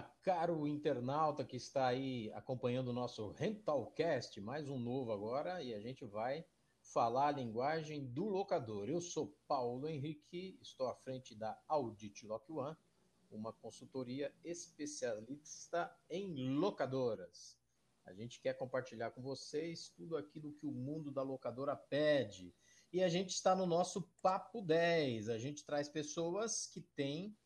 [0.00, 5.80] Caro internauta que está aí acompanhando o nosso Rentalcast, mais um novo agora, e a
[5.80, 6.46] gente vai
[6.82, 8.88] falar a linguagem do locador.
[8.88, 12.76] Eu sou Paulo Henrique, estou à frente da Audit Lock One,
[13.30, 17.58] uma consultoria especialista em locadoras.
[18.06, 22.54] A gente quer compartilhar com vocês tudo aquilo que o mundo da locadora pede.
[22.90, 25.28] E a gente está no nosso Papo 10.
[25.28, 27.36] A gente traz pessoas que têm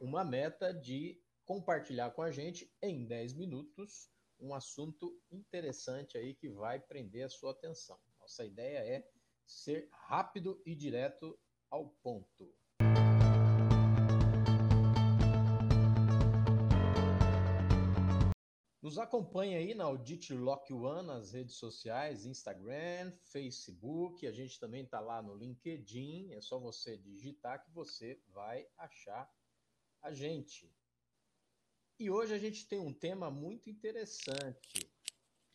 [0.00, 6.48] uma meta de compartilhar com a gente em 10 minutos um assunto interessante aí que
[6.48, 7.98] vai prender a sua atenção.
[8.18, 9.08] Nossa ideia é
[9.46, 11.38] ser rápido e direto
[11.70, 12.52] ao ponto.
[18.82, 24.26] Nos acompanha aí na Audit Lock One nas redes sociais, Instagram, Facebook.
[24.26, 26.32] A gente também está lá no LinkedIn.
[26.32, 29.32] É só você digitar que você vai achar
[30.02, 30.68] a gente.
[31.98, 34.92] E hoje a gente tem um tema muito interessante.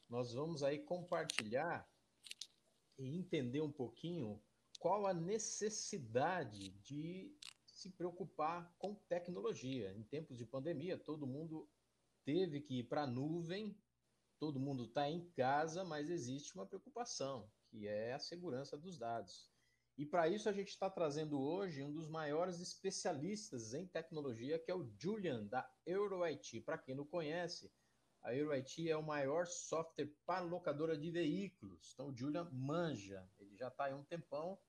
[0.09, 1.89] Nós vamos aí compartilhar
[2.97, 4.41] e entender um pouquinho
[4.79, 7.35] qual a necessidade de
[7.67, 9.93] se preocupar com tecnologia.
[9.93, 11.69] Em tempos de pandemia, todo mundo
[12.23, 13.77] teve que ir para a nuvem,
[14.39, 19.51] todo mundo está em casa, mas existe uma preocupação, que é a segurança dos dados.
[19.97, 24.69] E para isso a gente está trazendo hoje um dos maiores especialistas em tecnologia, que
[24.69, 26.61] é o Julian, da EuroIT.
[26.61, 27.71] Para quem não conhece,
[28.21, 31.93] a EuroIT é o maior software para locadora de veículos.
[31.93, 34.59] Então o Julian manja, ele já está há um tempão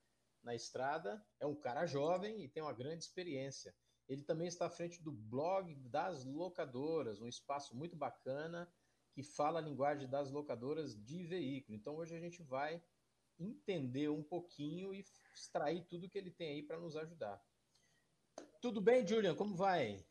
[0.41, 3.75] na estrada, é um cara jovem e tem uma grande experiência.
[4.07, 8.67] Ele também está à frente do blog das locadoras, um espaço muito bacana
[9.13, 11.77] que fala a linguagem das locadoras de veículo.
[11.77, 12.81] Então hoje a gente vai
[13.39, 17.41] entender um pouquinho e extrair tudo que ele tem aí para nos ajudar.
[18.61, 19.35] Tudo bem, Julian?
[19.35, 20.05] Como vai?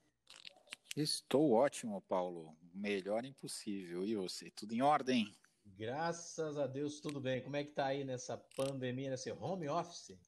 [0.97, 2.57] Estou ótimo, Paulo.
[2.73, 4.05] Melhor impossível.
[4.05, 4.51] E você?
[4.51, 5.37] Tudo em ordem?
[5.65, 7.43] Graças a Deus, tudo bem.
[7.43, 10.19] Como é que tá aí nessa pandemia, nesse home office?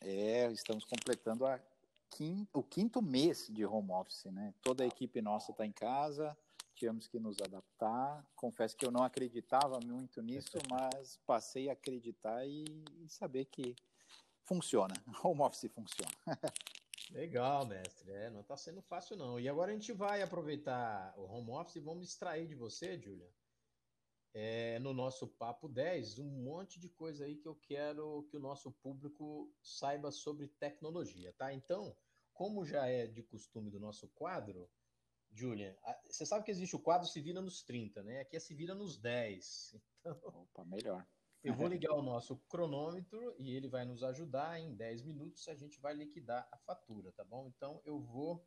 [0.00, 1.60] É, estamos completando a
[2.10, 4.54] quinto, o quinto mês de home office, né?
[4.62, 6.36] Toda a equipe nossa está em casa,
[6.80, 8.26] tivemos que nos adaptar.
[8.34, 12.64] Confesso que eu não acreditava muito nisso, mas passei a acreditar e,
[13.06, 13.76] saber que
[14.44, 14.94] funciona.
[15.22, 16.10] Home office funciona.
[17.10, 18.10] Legal, mestre.
[18.12, 19.38] É, não está sendo fácil, não.
[19.38, 23.28] E agora a gente vai aproveitar o home office e vamos extrair de você, Julia,
[24.32, 28.40] é, no nosso Papo 10, um monte de coisa aí que eu quero que o
[28.40, 31.52] nosso público saiba sobre tecnologia, tá?
[31.52, 31.96] Então,
[32.32, 34.70] como já é de costume do nosso quadro,
[35.32, 35.74] Julian,
[36.08, 38.20] você sabe que existe o quadro Se Vira nos 30, né?
[38.20, 39.76] Aqui é Se Vira nos 10.
[40.02, 41.06] Então, Opa, melhor.
[41.44, 44.58] Eu vou ligar o nosso cronômetro e ele vai nos ajudar.
[44.58, 47.46] Em 10 minutos a gente vai liquidar a fatura, tá bom?
[47.48, 48.46] Então eu vou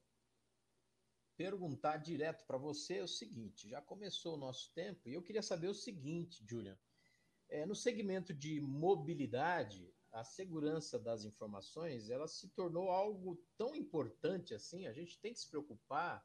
[1.35, 5.67] perguntar direto para você o seguinte: já começou o nosso tempo e eu queria saber
[5.67, 6.77] o seguinte, Julian.
[7.49, 14.53] É, no segmento de mobilidade, a segurança das informações ela se tornou algo tão importante
[14.53, 14.85] assim.
[14.85, 16.23] A gente tem que se preocupar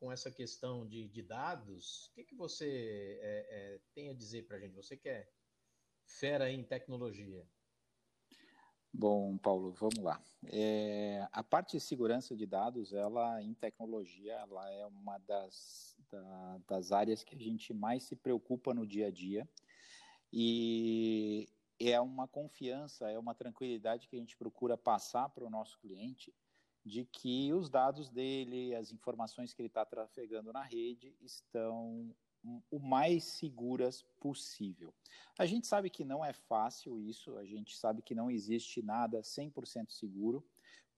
[0.00, 2.06] com essa questão de, de dados.
[2.06, 4.74] O que, que você é, é, tem a dizer para a gente?
[4.74, 5.28] Você que é
[6.06, 7.46] fera em tecnologia.
[8.92, 10.20] Bom, Paulo, vamos lá.
[10.46, 16.58] É, a parte de segurança de dados, ela em tecnologia, ela é uma das, da,
[16.66, 19.48] das áreas que a gente mais se preocupa no dia a dia
[20.32, 25.78] e é uma confiança, é uma tranquilidade que a gente procura passar para o nosso
[25.78, 26.34] cliente
[26.84, 32.14] de que os dados dele, as informações que ele está trafegando na rede estão
[32.70, 34.94] o mais seguras possível.
[35.38, 39.20] A gente sabe que não é fácil isso, a gente sabe que não existe nada
[39.20, 40.44] 100% seguro,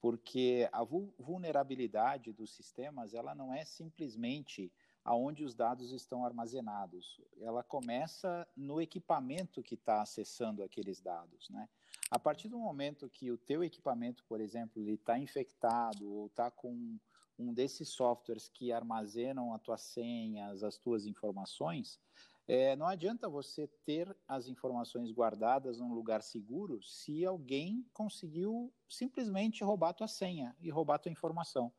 [0.01, 4.73] porque a vulnerabilidade dos sistemas, ela não é simplesmente
[5.05, 7.21] aonde os dados estão armazenados.
[7.41, 11.69] Ela começa no equipamento que está acessando aqueles dados, né?
[12.13, 16.99] A partir do momento que o teu equipamento, por exemplo, está infectado ou está com
[17.39, 21.99] um desses softwares que armazenam as tuas senhas, as tuas informações,
[22.47, 29.65] é, não adianta você ter as informações guardadas num lugar seguro se alguém conseguiu simplesmente
[29.65, 31.73] roubar tua senha e roubar tua informação.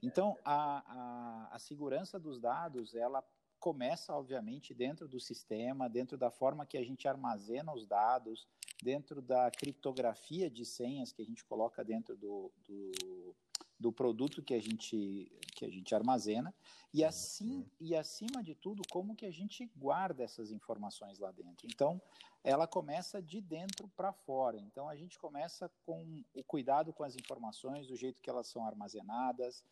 [0.00, 3.24] Então, a, a, a segurança dos dados, ela
[3.58, 8.48] começa, obviamente, dentro do sistema, dentro da forma que a gente armazena os dados,
[8.82, 13.36] dentro da criptografia de senhas que a gente coloca dentro do, do
[13.80, 16.54] do produto que a gente que a gente armazena
[16.92, 21.66] e assim e acima de tudo como que a gente guarda essas informações lá dentro.
[21.66, 22.00] Então,
[22.44, 24.58] ela começa de dentro para fora.
[24.58, 28.66] Então, a gente começa com o cuidado com as informações, do jeito que elas são
[28.66, 29.64] armazenadas,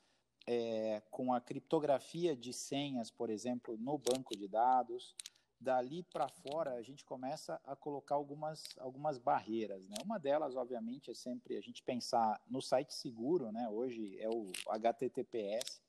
[0.47, 5.15] é, com a criptografia de senhas, por exemplo, no banco de dados.
[5.61, 9.89] Dali para fora, a gente começa a colocar algumas, algumas barreiras.
[9.89, 9.97] Né?
[10.05, 13.69] Uma delas, obviamente, é sempre a gente pensar no site seguro, né?
[13.69, 15.81] hoje é o HTTPS,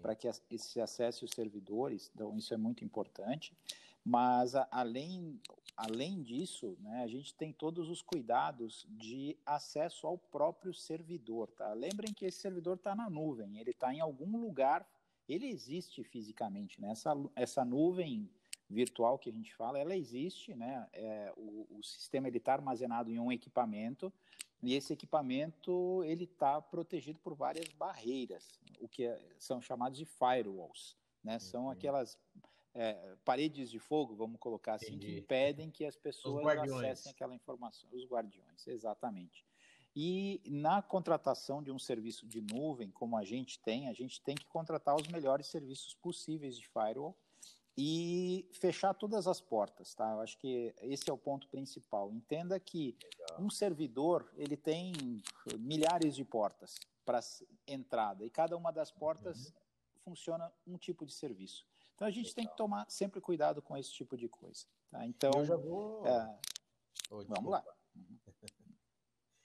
[0.00, 3.56] para que se acesse os servidores, então isso é muito importante.
[4.04, 5.40] Mas, a, além,
[5.76, 11.50] além disso, né, a gente tem todos os cuidados de acesso ao próprio servidor.
[11.52, 11.72] Tá?
[11.72, 14.86] Lembrem que esse servidor está na nuvem, ele está em algum lugar,
[15.28, 16.80] ele existe fisicamente.
[16.80, 16.90] Né?
[16.90, 18.28] Essa, essa nuvem
[18.72, 20.88] virtual que a gente fala, ela existe, né?
[20.92, 24.12] É, o, o sistema está armazenado em um equipamento
[24.62, 30.04] e esse equipamento ele está protegido por várias barreiras, o que é, são chamados de
[30.04, 31.38] firewalls, né?
[31.38, 32.18] São aquelas
[32.74, 35.06] é, paredes de fogo, vamos colocar assim, Entendi.
[35.06, 37.88] que impedem que as pessoas acessem aquela informação.
[37.92, 39.44] Os guardiões, exatamente.
[39.94, 44.34] E na contratação de um serviço de nuvem, como a gente tem, a gente tem
[44.34, 47.14] que contratar os melhores serviços possíveis de firewall
[47.76, 50.12] e fechar todas as portas, tá?
[50.12, 52.12] Eu acho que esse é o ponto principal.
[52.12, 53.40] Entenda que Legal.
[53.40, 54.92] um servidor ele tem
[55.58, 56.74] milhares de portas
[57.04, 57.20] para
[57.66, 59.52] entrada e cada uma das portas uhum.
[60.04, 61.66] funciona um tipo de serviço.
[61.94, 62.34] Então a gente Legal.
[62.34, 64.66] tem que tomar sempre cuidado com esse tipo de coisa.
[64.90, 65.06] Tá?
[65.06, 66.06] Então, eu já vou.
[66.06, 66.38] É...
[67.10, 67.64] Oh, vamos lá.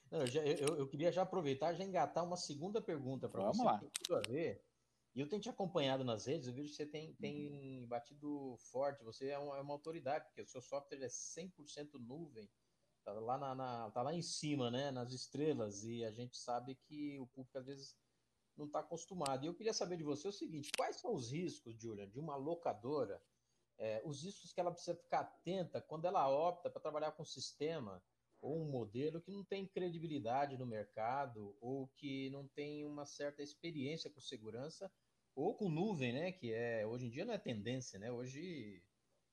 [0.09, 3.41] Não, eu, já, eu, eu, queria já aproveitar e já engatar uma segunda pergunta para
[3.41, 3.57] você.
[3.57, 3.79] Vamos lá.
[3.79, 4.65] Tem tudo a ver.
[5.17, 7.87] E eu tenho te acompanhado nas redes, eu vejo que você tem, tem uhum.
[7.87, 12.47] batido forte, você é uma, é uma autoridade, porque o seu software é 100% nuvem,
[13.03, 16.75] tá lá, na, na, tá lá em cima, né, nas estrelas, e a gente sabe
[16.75, 17.97] que o público às vezes
[18.55, 19.43] não está acostumado.
[19.43, 22.35] E eu queria saber de você o seguinte: quais são os riscos, Julian, de uma
[22.35, 23.19] locadora,
[23.79, 27.25] é, os riscos que ela precisa ficar atenta quando ela opta para trabalhar com um
[27.25, 28.03] sistema
[28.39, 33.41] ou um modelo que não tem credibilidade no mercado ou que não tem uma certa
[33.41, 34.91] experiência com segurança
[35.37, 36.31] ou com nuvem, né?
[36.31, 38.11] Que é hoje em dia não é tendência, né?
[38.11, 38.81] Hoje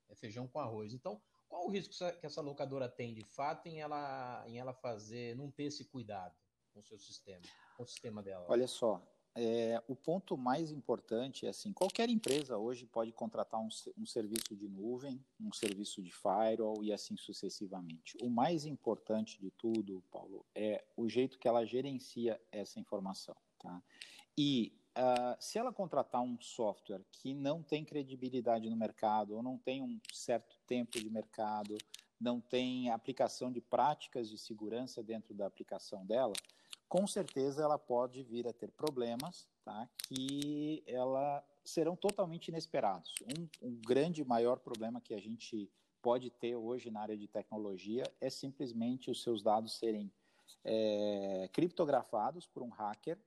[0.07, 0.93] é feijão com arroz.
[0.93, 1.19] Então,
[1.49, 5.49] qual o risco que essa locadora tem de fato em ela, em ela fazer, não
[5.49, 6.35] ter esse cuidado
[6.71, 7.41] com o seu sistema,
[7.75, 8.45] com o sistema dela?
[8.47, 9.01] Olha só,
[9.33, 14.55] é, o ponto mais importante é assim: qualquer empresa hoje pode contratar um, um, serviço
[14.55, 18.15] de nuvem, um serviço de firewall e assim sucessivamente.
[18.21, 23.35] O mais importante de tudo, Paulo, é o jeito que ela gerencia essa informação.
[23.57, 23.81] Tá?
[24.37, 29.57] E uh, se ela contratar um software que não tem credibilidade no mercado, ou não
[29.57, 31.77] tem um certo tempo de mercado,
[32.19, 36.33] não tem aplicação de práticas de segurança dentro da aplicação dela,
[36.87, 39.89] com certeza ela pode vir a ter problemas, tá?
[40.07, 43.13] Que ela serão totalmente inesperados.
[43.21, 45.69] Um, um grande maior problema que a gente
[46.01, 50.11] pode ter hoje na área de tecnologia é simplesmente os seus dados serem
[50.63, 53.17] é, criptografados por um hacker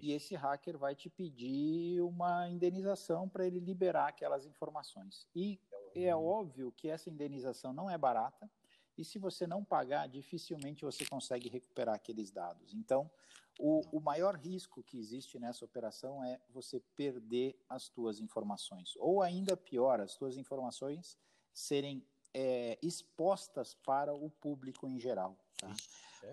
[0.00, 5.26] e esse hacker vai te pedir uma indenização para ele liberar aquelas informações.
[5.34, 5.60] E
[5.94, 8.50] é óbvio que essa indenização não é barata,
[8.96, 12.72] e se você não pagar, dificilmente você consegue recuperar aqueles dados.
[12.72, 13.10] Então,
[13.58, 19.22] o, o maior risco que existe nessa operação é você perder as tuas informações, ou
[19.22, 21.18] ainda pior, as tuas informações
[21.52, 22.04] serem
[22.38, 25.38] é, expostas para o público em geral.
[25.56, 25.74] Tá?
[26.22, 26.32] É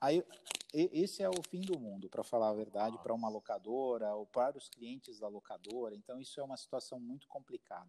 [0.00, 0.24] aí,
[0.72, 4.58] esse é o fim do mundo, para falar a verdade, para uma locadora ou para
[4.58, 5.94] os clientes da locadora.
[5.94, 7.88] Então, isso é uma situação muito complicada.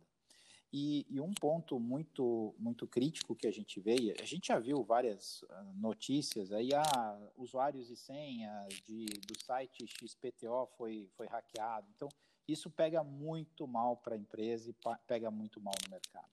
[0.72, 4.84] E, e, um ponto muito, muito crítico que a gente vê, a gente já viu
[4.84, 11.88] várias ah, notícias aí, ah, usuários e senhas de, do site XPTO foi, foi hackeado.
[11.96, 12.08] Então,
[12.48, 14.76] isso pega muito mal para a empresa e
[15.08, 16.30] pega muito mal no mercado.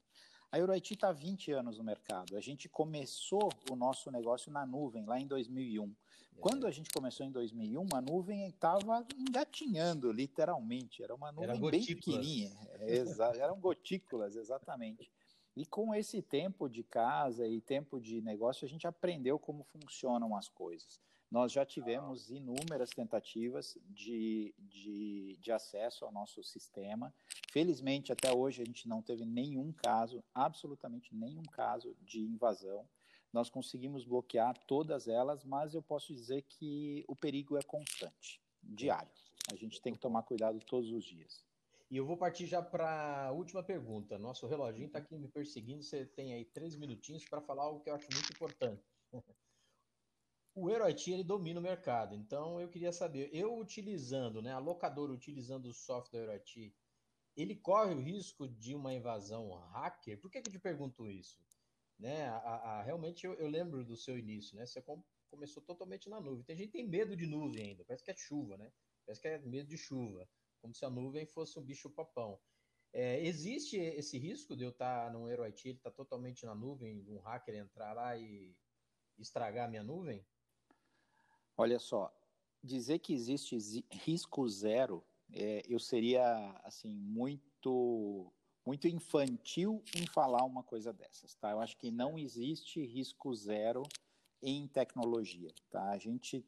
[0.51, 2.37] A Euroit está há 20 anos no mercado.
[2.37, 5.95] A gente começou o nosso negócio na nuvem, lá em 2001.
[6.41, 11.03] Quando a gente começou em 2001, a nuvem estava engatinhando, literalmente.
[11.03, 12.53] Era uma nuvem Era bem pequenininha.
[12.81, 12.99] É,
[13.41, 15.11] eram gotículas, exatamente.
[15.57, 20.37] E com esse tempo de casa e tempo de negócio, a gente aprendeu como funcionam
[20.37, 21.01] as coisas.
[21.31, 27.13] Nós já tivemos inúmeras tentativas de, de, de, acesso ao nosso sistema.
[27.51, 32.89] Felizmente, até hoje, a gente não teve nenhum caso, absolutamente nenhum caso de invasão.
[33.33, 39.11] Nós conseguimos bloquear todas elas, mas eu posso dizer que o perigo é constante, diário.
[39.53, 41.45] A gente tem que tomar cuidado todos os dias.
[41.91, 44.19] E eu vou partir já para a última pergunta.
[44.19, 45.83] Nosso reloginho está aqui me perseguindo.
[45.83, 48.83] Você tem aí três minutinhos para falar algo que eu acho muito importante.
[50.57, 52.15] o Euroit ele domina o mercado.
[52.15, 56.75] Então eu queria saber, eu utilizando, né, a locadora utilizando o software Euroit,
[57.37, 60.19] ele corre o risco de uma invasão hacker?
[60.19, 61.45] Por que, que eu te pergunto isso?
[61.99, 64.67] Né, a, a, realmente eu, eu, lembro do seu início, né?
[64.67, 66.45] Você com, começou totalmente na nuvem.
[66.45, 68.73] Tem gente que tem medo de nuvem ainda, parece que é chuva, né?
[69.05, 70.29] Parece que é medo de chuva,
[70.61, 72.41] como se a nuvem fosse um bicho papão.
[72.93, 77.19] É, existe esse risco de eu estar no AeroIT, ele está totalmente na nuvem, um
[77.19, 78.55] hacker entrar lá e
[79.19, 80.25] estragar a minha nuvem?
[81.57, 82.13] Olha só,
[82.63, 83.57] dizer que existe
[83.91, 88.33] risco zero, é, eu seria assim muito
[88.65, 91.53] muito infantil em falar uma coisa dessas, tá?
[91.53, 93.85] Eu acho que não existe risco zero
[94.43, 95.91] em tecnologia, tá?
[95.91, 96.45] A gente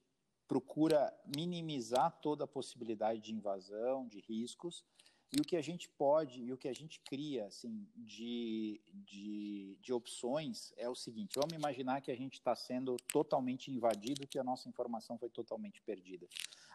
[0.48, 4.84] procura minimizar toda a possibilidade de invasão, de riscos,
[5.30, 9.76] e o que a gente pode e o que a gente cria assim, de, de,
[9.80, 14.38] de opções é o seguinte: vamos imaginar que a gente está sendo totalmente invadido, que
[14.38, 16.26] a nossa informação foi totalmente perdida.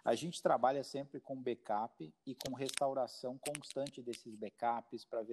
[0.05, 5.25] A gente trabalha sempre com backup e com restauração constante desses backups para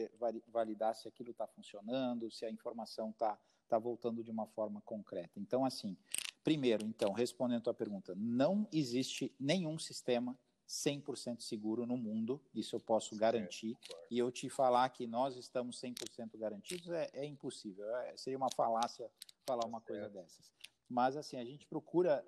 [0.49, 5.39] validar se aquilo está funcionando, se a informação está tá voltando de uma forma concreta.
[5.39, 5.97] Então, assim,
[6.43, 10.39] primeiro, então, respondendo a tua pergunta, não existe nenhum sistema
[10.71, 13.77] 100% seguro no mundo, isso eu posso garantir.
[14.09, 18.51] E eu te falar que nós estamos 100% garantidos é, é impossível, é, seria uma
[18.55, 19.11] falácia
[19.45, 20.53] falar uma coisa dessas.
[20.89, 22.25] Mas, assim, a gente procura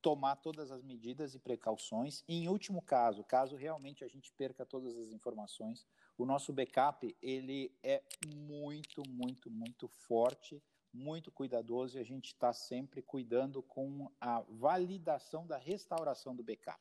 [0.00, 2.24] tomar todas as medidas e precauções.
[2.26, 7.14] E, em último caso, caso realmente a gente perca todas as informações, o nosso backup
[7.20, 8.02] ele é
[8.34, 15.46] muito, muito, muito forte, muito cuidadoso e a gente está sempre cuidando com a validação
[15.46, 16.80] da restauração do backup.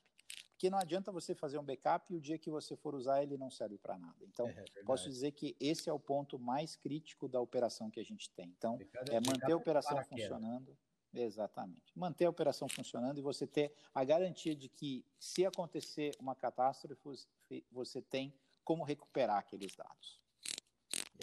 [0.58, 3.38] Porque não adianta você fazer um backup e o dia que você for usar ele
[3.38, 4.18] não serve para nada.
[4.24, 8.00] Então, é, é posso dizer que esse é o ponto mais crítico da operação que
[8.00, 8.48] a gente tem.
[8.58, 8.80] Então,
[9.12, 10.76] é manter a operação funcionando.
[11.14, 11.94] Exatamente.
[11.96, 17.28] Manter a operação funcionando e você ter a garantia de que, se acontecer uma catástrofe,
[17.72, 18.34] você tem
[18.64, 20.20] como recuperar aqueles dados.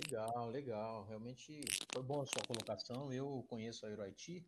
[0.00, 1.04] Legal, legal.
[1.06, 1.60] Realmente
[1.92, 3.12] foi bom a sua colocação.
[3.12, 4.46] Eu conheço a EuroIT,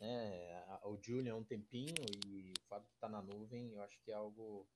[0.00, 0.80] né?
[0.84, 1.94] O Julian há um tempinho
[2.26, 4.66] e o fato de estar na nuvem, eu acho que é algo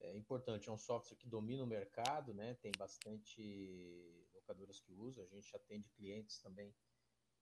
[0.00, 0.68] é, importante.
[0.68, 2.54] É um software que domina o mercado, né?
[2.54, 5.24] Tem bastante locadoras que usam.
[5.24, 6.74] A gente atende clientes também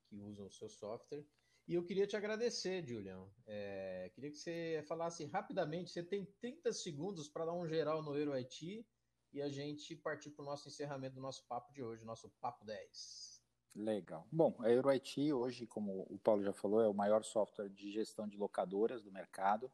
[0.08, 1.26] que usam o seu software.
[1.66, 3.28] E eu queria te agradecer, Julian.
[3.46, 5.90] É, queria que você falasse rapidamente.
[5.90, 8.86] Você tem 30 segundos para dar um geral no EuroIT
[9.32, 12.64] e a gente partir para o nosso encerramento do nosso papo de hoje, nosso Papo
[12.64, 13.39] 10.
[13.74, 14.26] Legal.
[14.30, 18.26] Bom, a EuroIT hoje, como o Paulo já falou, é o maior software de gestão
[18.26, 19.70] de locadoras do mercado.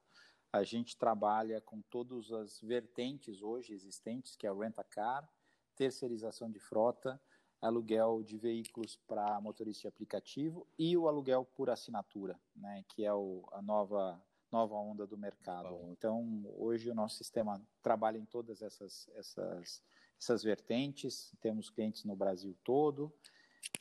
[0.53, 5.29] A gente trabalha com todas as vertentes hoje existentes, que é o rent-a-car,
[5.75, 7.21] terceirização de frota,
[7.61, 13.13] aluguel de veículos para motorista de aplicativo e o aluguel por assinatura, né, que é
[13.13, 15.69] o, a nova nova onda do mercado.
[15.69, 15.91] Bom.
[15.91, 19.83] Então, hoje o nosso sistema trabalha em todas essas, essas,
[20.19, 23.13] essas vertentes, temos clientes no Brasil todo,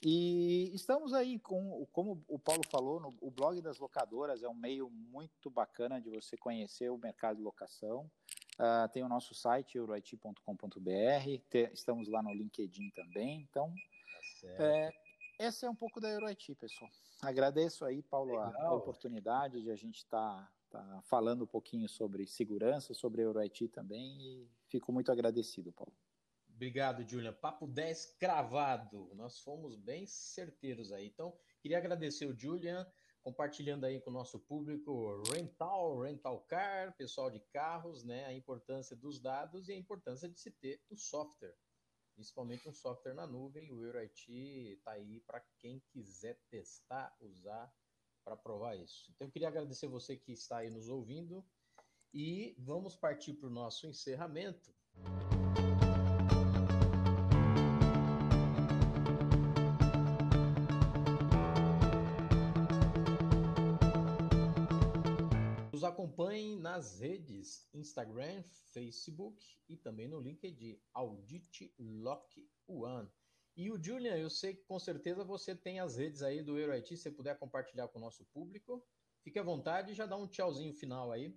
[0.03, 4.53] e estamos aí com, como o Paulo falou, no, o blog das locadoras é um
[4.53, 8.09] meio muito bacana de você conhecer o mercado de locação.
[8.55, 10.39] Uh, tem o nosso site, euroit.com.br,
[11.73, 13.41] estamos lá no LinkedIn também.
[13.49, 13.73] Então,
[14.41, 14.93] tá é,
[15.39, 16.89] essa é um pouco da Euroit, pessoal.
[17.21, 21.89] Agradeço aí, Paulo, a, a, oportunidade de a gente estar tá, tá falando um pouquinho
[21.89, 25.93] sobre segurança, sobre Euroit também, e fico muito agradecido, Paulo.
[26.55, 27.33] Obrigado, Julian.
[27.33, 29.13] Papo 10 cravado.
[29.13, 31.07] Nós fomos bem certeiros aí.
[31.07, 32.89] Então, queria agradecer o Julian,
[33.21, 38.25] compartilhando aí com o nosso público rental, rental car, pessoal de carros, né?
[38.25, 41.57] A importância dos dados e a importância de se ter o software.
[42.13, 43.69] Principalmente um software na nuvem.
[43.73, 44.31] O EuroIT
[44.77, 47.69] está aí para quem quiser testar, usar
[48.23, 49.11] para provar isso.
[49.13, 51.45] Então, queria agradecer você que está aí nos ouvindo
[52.13, 54.73] e vamos partir para o nosso encerramento.
[65.85, 73.09] Acompanhem nas redes Instagram, Facebook e também no LinkedIn, Audit Lock One.
[73.55, 76.97] E o Julian, eu sei que com certeza você tem as redes aí do EuroIT,
[76.97, 78.85] se puder compartilhar com o nosso público,
[79.23, 81.33] fique à vontade e já dá um tchauzinho final aí.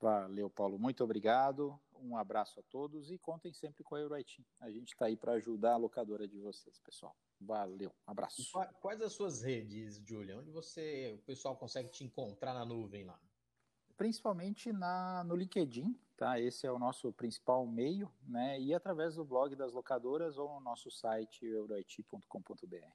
[0.00, 0.78] Valeu, Paulo.
[0.78, 1.78] Muito obrigado.
[2.00, 4.46] Um abraço a todos e contem sempre com a EuroIT.
[4.60, 7.16] A gente está aí para ajudar a locadora de vocês, pessoal.
[7.40, 8.42] Valeu, um abraço.
[8.80, 10.38] quais as suas redes, Julian?
[10.38, 13.18] Onde você, o pessoal consegue te encontrar na nuvem lá?
[13.96, 16.38] Principalmente na, no LinkedIn, tá?
[16.38, 18.60] Esse é o nosso principal meio, né?
[18.60, 22.92] E através do blog das locadoras ou no nosso site euroit.com.br.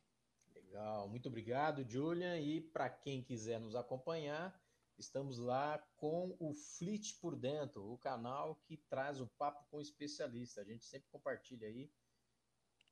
[0.53, 2.39] Legal, muito obrigado, Julian.
[2.39, 4.55] E para quem quiser nos acompanhar,
[5.01, 10.21] Estamos lá com o Flit por Dentro, o canal que traz o papo com especialistas.
[10.21, 10.61] especialista.
[10.61, 11.91] A gente sempre compartilha aí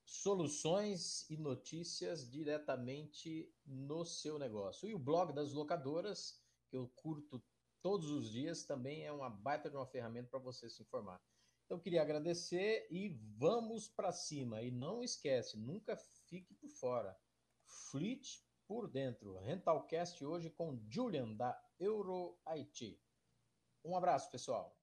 [0.03, 4.89] soluções e notícias diretamente no seu negócio.
[4.89, 7.43] E o blog das locadoras, que eu curto
[7.79, 11.21] todos os dias, também é uma baita de uma ferramenta para você se informar.
[11.65, 14.63] Então, queria agradecer e vamos para cima.
[14.63, 17.15] E não esquece, nunca fique por fora.
[17.91, 19.39] Flit por dentro.
[19.39, 23.01] Rentalcast hoje com Julian, da Euro Haiti.
[23.83, 24.77] Um abraço, pessoal.